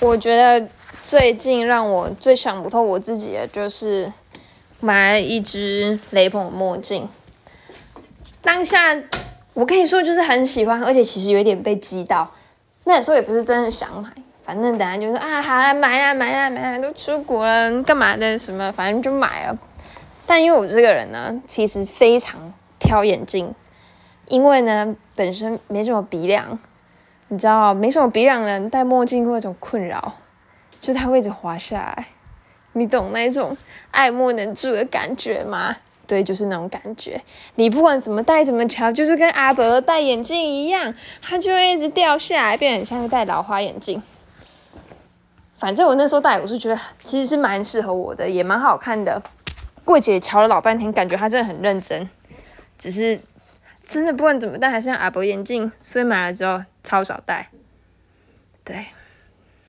[0.00, 0.66] 我觉得
[1.02, 4.12] 最近让我最想不透我自己的就是
[4.80, 7.08] 买了一只雷朋墨镜。
[8.40, 8.96] 当下
[9.54, 12.32] 我跟你说就是很喜欢，而且其实有点被激到。
[12.84, 14.10] 那时候也不是真的想买，
[14.42, 19.56] 反正等下就说啊，好啦，买啦买啦买啦，都出国了，干嘛的什么，反正就买了。
[20.26, 23.54] 但因为我这个人呢，其实非常挑眼镜，
[24.26, 26.58] 因为呢本身没什么鼻梁。
[27.32, 30.16] 你知道，没什么比让人戴墨镜会有一种困扰，
[30.78, 32.08] 就是它会一直滑下来。
[32.74, 33.56] 你懂那种
[33.90, 35.74] 爱莫能助的感觉吗？
[36.06, 37.18] 对，就是那种感觉。
[37.54, 44.02] 你不管怎么戴怎么调，就是跟阿伯戴眼镜一样，它就会一直掉下来，变得很像戴老花眼镜。
[45.56, 49.22] 反正我那时候戴，我是觉得其实是蛮适合我的，也蛮好看的。
[49.86, 52.06] 柜姐瞧了老半天，感觉她真的很认真，
[52.76, 53.18] 只是。
[53.92, 57.50] 真的不管怎么戴，还是像阿伯眼镜，所以买了之后超少戴。
[58.64, 58.86] 对。